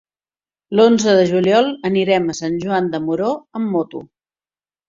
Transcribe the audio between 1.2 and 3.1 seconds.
juliol anirem a Sant Joan de